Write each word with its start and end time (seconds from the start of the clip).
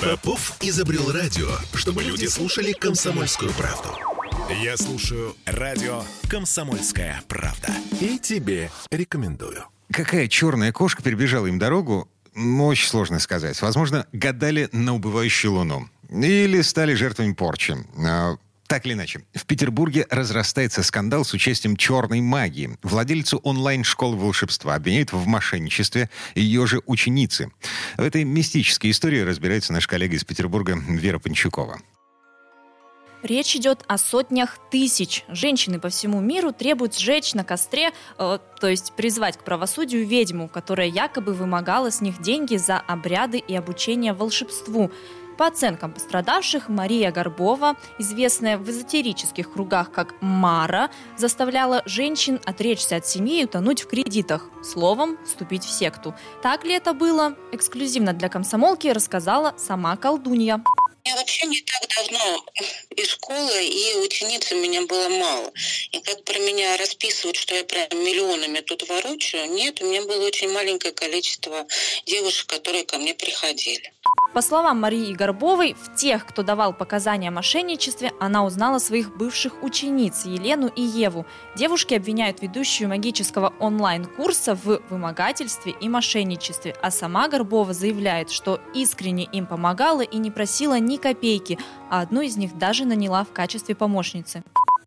Попов 0.00 0.56
изобрел 0.60 1.12
радио, 1.12 1.48
чтобы 1.74 2.02
люди 2.02 2.26
слушали 2.26 2.72
комсомольскую 2.72 3.52
правду. 3.52 3.88
Я 4.62 4.76
слушаю 4.76 5.36
радио 5.46 6.02
«Комсомольская 6.28 7.22
правда». 7.28 7.68
И 8.00 8.18
тебе 8.18 8.70
рекомендую. 8.90 9.64
Какая 9.92 10.26
черная 10.28 10.72
кошка 10.72 11.02
перебежала 11.02 11.46
им 11.46 11.58
дорогу, 11.58 12.08
очень 12.34 12.88
сложно 12.88 13.18
сказать. 13.18 13.60
Возможно, 13.60 14.06
гадали 14.12 14.68
на 14.72 14.94
убывающую 14.94 15.52
луну. 15.52 15.88
Или 16.08 16.62
стали 16.62 16.94
жертвами 16.94 17.32
порчи. 17.32 17.76
Так 18.70 18.86
или 18.86 18.92
иначе, 18.92 19.22
в 19.34 19.46
Петербурге 19.46 20.06
разрастается 20.10 20.84
скандал 20.84 21.24
с 21.24 21.34
участием 21.34 21.76
черной 21.76 22.20
магии. 22.20 22.78
Владельцу 22.84 23.38
онлайн-школы 23.38 24.16
волшебства 24.16 24.76
обвиняют 24.76 25.12
в 25.12 25.26
мошенничестве 25.26 26.08
ее 26.36 26.68
же 26.68 26.80
ученицы. 26.86 27.50
В 27.96 28.02
этой 28.02 28.22
мистической 28.22 28.92
истории 28.92 29.22
разбирается 29.22 29.72
наш 29.72 29.88
коллега 29.88 30.14
из 30.14 30.22
Петербурга 30.22 30.78
Вера 30.88 31.18
Панчукова. 31.18 31.80
Речь 33.24 33.56
идет 33.56 33.82
о 33.88 33.98
сотнях 33.98 34.58
тысяч. 34.70 35.24
Женщины 35.26 35.80
по 35.80 35.88
всему 35.88 36.20
миру 36.20 36.52
требуют 36.52 36.96
сжечь 36.96 37.34
на 37.34 37.42
костре, 37.42 37.90
э, 38.18 38.38
то 38.60 38.68
есть 38.68 38.92
призвать 38.92 39.36
к 39.36 39.42
правосудию 39.42 40.06
ведьму, 40.06 40.48
которая 40.48 40.86
якобы 40.86 41.34
вымогала 41.34 41.90
с 41.90 42.00
них 42.00 42.22
деньги 42.22 42.56
за 42.56 42.78
обряды 42.78 43.38
и 43.38 43.52
обучение 43.52 44.12
волшебству. 44.12 44.92
По 45.40 45.46
оценкам 45.46 45.94
пострадавших, 45.94 46.68
Мария 46.68 47.10
Горбова, 47.10 47.74
известная 47.98 48.58
в 48.58 48.68
эзотерических 48.68 49.50
кругах 49.50 49.90
как 49.90 50.14
Мара, 50.20 50.90
заставляла 51.16 51.80
женщин 51.86 52.38
отречься 52.44 52.96
от 52.96 53.06
семьи 53.06 53.40
и 53.40 53.44
утонуть 53.44 53.80
в 53.80 53.86
кредитах. 53.86 54.50
Словом, 54.62 55.16
вступить 55.24 55.64
в 55.64 55.70
секту. 55.70 56.14
Так 56.42 56.64
ли 56.64 56.74
это 56.74 56.92
было? 56.92 57.36
Эксклюзивно 57.52 58.12
для 58.12 58.28
комсомолки 58.28 58.88
рассказала 58.88 59.54
сама 59.56 59.96
колдунья. 59.96 60.62
Я 61.06 61.16
вообще 61.16 61.46
не 61.46 61.62
так 61.62 61.88
давно 61.88 62.44
из 63.00 63.08
школы, 63.08 63.64
и 63.64 63.96
учениц 64.04 64.52
у 64.52 64.56
меня 64.56 64.82
было 64.86 65.08
мало. 65.08 65.52
И 65.92 66.00
как 66.00 66.22
про 66.24 66.38
меня 66.38 66.76
расписывают, 66.76 67.36
что 67.36 67.54
я 67.54 67.64
прям 67.64 67.88
миллионами 67.92 68.60
тут 68.60 68.88
ворочаю, 68.88 69.50
нет, 69.50 69.80
у 69.82 69.86
меня 69.86 70.02
было 70.02 70.26
очень 70.26 70.52
маленькое 70.52 70.92
количество 70.92 71.66
девушек, 72.06 72.48
которые 72.48 72.84
ко 72.84 72.98
мне 72.98 73.14
приходили. 73.14 73.92
По 74.32 74.42
словам 74.42 74.80
Марии 74.80 75.12
Горбовой, 75.12 75.74
в 75.74 75.96
тех, 75.96 76.24
кто 76.24 76.42
давал 76.42 76.72
показания 76.72 77.28
о 77.28 77.32
мошенничестве, 77.32 78.12
она 78.20 78.44
узнала 78.44 78.78
своих 78.78 79.16
бывших 79.16 79.62
учениц 79.64 80.24
Елену 80.24 80.68
и 80.68 80.82
Еву. 80.82 81.26
Девушки 81.56 81.94
обвиняют 81.94 82.40
ведущую 82.40 82.88
магического 82.88 83.52
онлайн-курса 83.58 84.54
в 84.54 84.82
вымогательстве 84.88 85.74
и 85.80 85.88
мошенничестве, 85.88 86.76
а 86.80 86.92
сама 86.92 87.26
Горбова 87.26 87.74
заявляет, 87.74 88.30
что 88.30 88.60
искренне 88.72 89.24
им 89.24 89.46
помогала 89.46 90.02
и 90.02 90.16
не 90.18 90.30
просила 90.30 90.78
ни 90.78 90.96
копейки, 90.96 91.58
а 91.90 92.00
одну 92.00 92.20
из 92.20 92.36
них 92.36 92.56
даже 92.56 92.84
наняла 92.90 93.24
в 93.24 93.32
качестве 93.32 93.74
помощницы. 93.74 94.42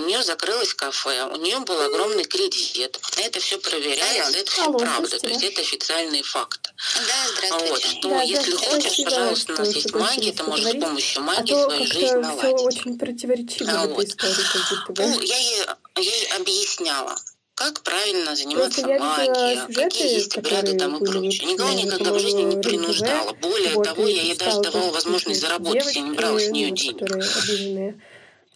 У 0.00 0.04
нее 0.04 0.22
закрылось 0.22 0.74
кафе, 0.74 1.24
у 1.24 1.36
нее 1.36 1.58
был 1.58 1.80
огромный 1.80 2.22
кредит. 2.22 3.00
Это 3.16 3.40
все 3.40 3.58
проверяется, 3.58 4.38
это 4.38 4.50
все 4.50 4.64
Алло, 4.66 4.78
правда, 4.78 5.18
то 5.18 5.26
есть 5.26 5.42
это 5.42 5.60
официальные 5.60 6.22
факты. 6.22 6.70
Да, 6.94 7.28
здравствуйте. 7.32 7.72
Вот, 7.72 7.82
что 7.82 8.08
да, 8.10 8.22
если 8.22 8.52
да, 8.52 8.58
хочешь, 8.58 8.82
спасибо, 8.82 9.10
пожалуйста, 9.10 9.52
у 9.52 9.56
нас 9.56 9.74
есть 9.74 9.94
магия, 9.94 10.32
ты 10.32 10.42
можешь 10.44 10.70
с 10.70 10.80
помощью 10.80 11.22
магии 11.22 11.52
а 11.52 11.64
свою 11.64 11.86
жизнь 11.86 12.14
наладить. 12.14 12.56
Все 12.56 12.64
очень 12.64 12.98
противоречиво 12.98 13.72
а, 13.72 13.86
вот. 13.88 14.04
истории, 14.04 14.34
как 14.52 14.70
будто, 14.70 14.92
да? 14.92 15.06
Ну, 15.08 15.20
я 15.20 15.36
ей, 15.36 15.66
я 15.96 16.02
ей 16.02 16.26
объясняла 16.36 17.16
как 17.58 17.82
правильно 17.82 18.36
заниматься 18.36 18.86
магией, 18.86 19.74
какие 19.74 20.14
есть 20.14 20.38
обряды 20.38 20.78
там 20.78 20.96
и 20.96 21.04
прочее. 21.04 21.52
Никого 21.52 21.72
никогда 21.72 22.12
в 22.12 22.18
жизни 22.20 22.42
не 22.42 22.62
принуждала. 22.62 23.32
Более 23.32 23.74
вот, 23.74 23.84
того, 23.84 24.06
я 24.06 24.22
ей 24.22 24.36
даже 24.36 24.60
давала 24.60 24.92
возможность 24.92 25.40
заработать, 25.40 25.96
я 25.96 26.02
не 26.02 26.12
брала 26.12 26.38
с 26.38 26.50
нее 26.50 26.70
денег. 26.70 27.96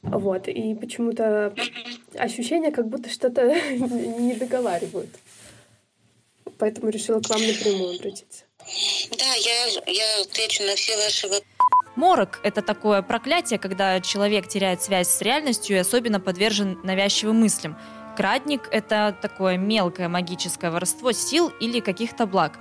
Вот, 0.03 0.49
и 0.49 0.75
почему-то 0.75 1.55
ощущение, 2.15 2.71
как 2.71 2.89
будто 2.89 3.11
что-то 3.11 3.43
не 3.71 4.35
договаривают. 4.35 5.11
Поэтому 6.59 6.91
решила 6.91 7.21
к 7.21 7.29
вам 7.29 7.45
напрямую 7.45 7.97
обратиться. 7.97 8.45
Да, 9.19 9.35
я, 9.35 9.67
я 9.87 10.23
отвечу 10.23 10.63
на 10.63 10.77
все 10.77 10.97
ваши 10.97 11.27
вопросы. 11.27 11.47
Морок– 11.97 12.41
это 12.45 12.63
такое 12.63 13.03
проклятие, 13.03 13.59
когда 13.59 14.01
человек 14.01 14.49
теряет 14.49 14.83
связь 14.83 15.09
с 15.09 15.21
реальностью 15.21 15.77
и 15.77 15.81
особенно 15.81 16.21
подвержен 16.21 16.79
навязчивым 16.85 17.41
мыслям. 17.41 17.77
Крадник– 18.17 18.69
это 18.71 19.17
такое 19.21 19.57
мелкое 19.57 20.09
магическое 20.09 20.71
воровство 20.71 21.13
сил 21.13 21.53
или 21.61 21.81
каких-то 21.81 22.27
благ. 22.27 22.59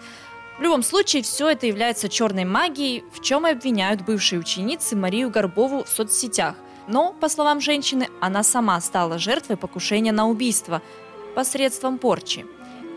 В 0.57 0.61
любом 0.61 0.83
случае, 0.83 1.23
все 1.23 1.49
это 1.49 1.65
является 1.65 2.09
черной 2.09 2.45
магией, 2.45 3.03
в 3.13 3.21
чем 3.21 3.47
и 3.47 3.51
обвиняют 3.51 4.01
бывшие 4.01 4.39
ученицы 4.39 4.95
Марию 4.95 5.29
Горбову 5.29 5.83
в 5.83 5.89
соцсетях– 5.89 6.55
но, 6.87 7.13
по 7.13 7.29
словам 7.29 7.61
женщины, 7.61 8.09
она 8.19 8.43
сама 8.43 8.79
стала 8.81 9.17
жертвой 9.17 9.57
покушения 9.57 10.11
на 10.11 10.27
убийство 10.27 10.81
посредством 11.35 11.97
порчи. 11.97 12.45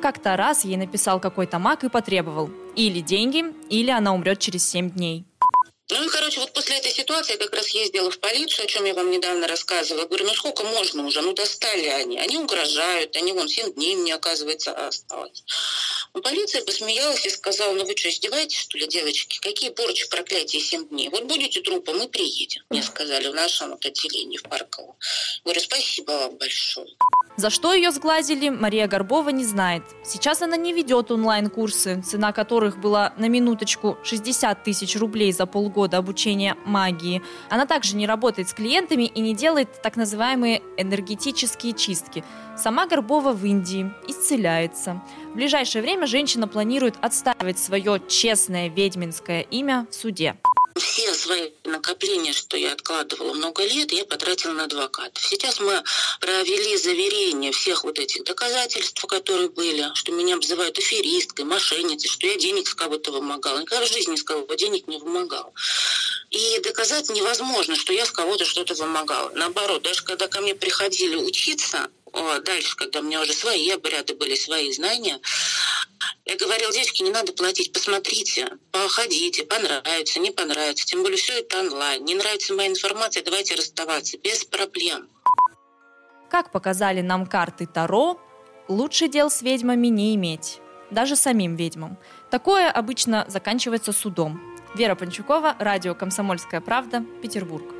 Как-то 0.03 0.36
раз 0.36 0.65
ей 0.65 0.76
написал 0.76 1.21
какой-то 1.21 1.59
маг 1.59 1.84
и 1.84 1.88
потребовал 1.88 2.50
или 2.75 3.00
деньги, 3.00 3.44
или 3.71 3.91
она 3.91 4.12
умрет 4.12 4.38
через 4.38 4.69
7 4.69 4.91
дней. 4.91 5.25
Ну 5.91 6.03
и, 6.03 6.09
короче, 6.09 6.41
вот 6.41 6.53
после 6.53 6.78
этой 6.78 6.91
ситуации 6.91 7.34
я 7.34 7.39
как 7.39 7.53
раз 7.55 7.69
ездила 7.69 8.11
в 8.11 8.19
полицию, 8.19 8.65
о 8.65 8.69
чем 8.69 8.84
я 8.84 8.95
вам 8.95 9.11
недавно 9.11 9.47
рассказывала. 9.47 10.06
Говорю, 10.06 10.25
ну 10.25 10.34
сколько 10.34 10.65
можно 10.65 11.06
уже? 11.06 11.21
Ну 11.21 11.34
достали 11.34 11.87
они. 11.87 12.19
Они 12.19 12.39
угрожают, 12.39 13.15
они 13.17 13.33
вон 13.33 13.49
7 13.49 13.75
дней 13.75 13.95
мне, 13.97 14.15
оказывается, 14.15 14.72
осталось. 14.72 15.45
Но 16.15 16.22
полиция 16.22 16.65
посмеялась 16.65 17.27
и 17.27 17.31
сказала, 17.31 17.75
ну 17.75 17.84
вы 17.84 17.95
что, 17.97 18.09
издеваетесь, 18.09 18.61
что 18.61 18.78
ли, 18.78 18.87
девочки? 18.87 19.39
Какие 19.41 19.71
порчи, 19.71 20.09
проклятия 20.09 20.61
7 20.61 20.89
дней? 20.89 21.11
Вот 21.11 21.25
будете 21.25 21.61
трупом, 21.61 21.99
мы 21.99 22.09
приедем, 22.09 22.62
мне 22.71 22.83
сказали 22.83 23.28
в 23.28 23.34
нашем 23.34 23.71
вот 23.71 23.84
отделении 23.84 24.39
в 24.39 24.43
Парково. 24.45 24.97
Говорю, 25.45 25.61
спасибо 25.61 26.12
вам 26.12 26.37
большое. 26.39 26.97
За 27.37 27.50
что 27.50 27.75
ее 27.75 27.91
сглазили, 27.91 28.49
Мария 28.49 28.87
Горбова 28.87 29.31
не 29.31 29.45
знает. 29.45 29.83
Сейчас 30.05 30.41
она 30.41 30.56
не 30.56 30.72
ведет 30.72 31.11
онлайн-курсы, 31.11 32.00
цена 32.03 32.33
которых 32.33 32.78
была 32.78 33.12
на 33.17 33.28
минуточку 33.28 33.99
60 34.05 34.62
тысяч 34.62 34.97
рублей 34.97 35.33
за 35.33 35.47
полгода 35.47 35.99
обучения 35.99 36.56
магии. 36.65 37.22
Она 37.50 37.67
также 37.67 37.97
не 37.97 38.06
работает 38.06 38.49
с 38.49 38.55
клиентами 38.55 39.05
и 39.05 39.21
не 39.21 39.34
делает 39.34 39.83
так 39.83 39.97
называемые 39.97 40.62
энергетические 40.77 41.72
чистки. 41.72 42.25
Сама 42.56 42.87
Горбова 42.87 43.33
в 43.33 43.45
Индии 43.45 43.91
исцеляется. 44.06 45.03
В 45.33 45.34
ближайшее 45.34 45.83
время 45.83 46.06
женщина 46.06 46.47
планирует 46.47 46.95
отстаивать 47.01 47.59
свое 47.59 48.01
честное 48.06 48.69
ведьминское 48.69 49.41
имя 49.41 49.89
в 49.91 49.95
суде. 49.95 50.37
Все 50.77 51.15
свои 51.15 51.51
накопления, 51.62 52.33
что 52.33 52.57
я 52.57 52.73
откладывала 52.73 53.33
много 53.33 53.65
лет, 53.65 53.93
я 53.93 54.05
потратила 54.05 54.53
на 54.53 54.65
адвоката. 54.65 55.21
Сейчас 55.21 55.61
мы 55.61 55.83
провели 56.21 56.77
заверение 56.77 57.53
всех 57.53 57.85
вот 57.85 58.01
этих 58.01 58.25
доказательств, 58.25 59.01
которые 59.07 59.51
были, 59.51 59.89
что 59.95 60.11
меня 60.11 60.34
обзывают 60.34 60.77
аферисткой, 60.77 61.45
мошенницей, 61.45 62.11
что 62.11 62.27
я 62.27 62.37
денег 62.37 62.67
с 62.67 62.75
кого-то 62.75 63.13
вымогала. 63.13 63.61
Никогда 63.61 63.87
в 63.87 63.89
жизни 63.89 64.17
с 64.17 64.25
кого 64.25 64.53
денег 64.55 64.89
не 64.89 64.99
вымогала. 64.99 65.53
И 66.31 66.59
доказать 66.65 67.09
невозможно, 67.11 67.77
что 67.77 67.93
я 67.93 68.05
с 68.05 68.11
кого-то 68.11 68.45
что-то 68.45 68.75
вымогала. 68.75 69.31
Наоборот, 69.34 69.83
даже 69.83 70.03
когда 70.03 70.27
ко 70.27 70.41
мне 70.41 70.57
приходили 70.57 71.15
учиться, 71.15 71.89
дальше, 72.45 72.77
когда 72.77 73.01
у 73.01 73.03
меня 73.03 73.21
уже 73.21 73.33
свои 73.33 73.71
обряды 73.71 74.15
были, 74.15 74.34
свои 74.34 74.73
знания, 74.73 75.21
я 76.27 76.37
говорила, 76.37 76.73
девочки, 76.73 77.03
не 77.03 77.11
надо 77.11 77.33
платить, 77.33 77.73
посмотрите, 77.73 78.49
походите, 78.71 79.45
понравится, 79.45 80.21
не 80.21 80.31
понравится. 80.31 80.87
Тем 80.87 81.03
более 81.03 81.19
все 81.19 81.41
это 81.41 81.61
онлайн. 81.61 82.05
Не 82.05 82.15
нравится 82.15 82.55
моя 82.55 82.71
информация, 82.71 83.23
давайте 83.23 83.55
расставаться, 83.55 84.17
без 84.19 84.45
проблем. 84.45 85.09
Как 86.31 86.51
показали 86.51 87.03
нам 87.03 87.27
карты 87.27 87.67
Таро, 87.67 88.19
лучше 88.69 89.09
дел 89.09 89.31
с 89.31 89.43
ведьмами 89.43 89.89
не 89.89 90.15
иметь. 90.15 90.61
Даже 90.91 91.17
самим 91.17 91.57
ведьмам. 91.57 91.99
Такое 92.31 92.71
обычно 92.71 93.25
заканчивается 93.29 93.93
судом. 93.93 94.41
Вера 94.75 94.95
Панчукова, 94.95 95.57
радио 95.59 95.95
«Комсомольская 95.95 96.60
правда», 96.60 97.04
Петербург. 97.22 97.73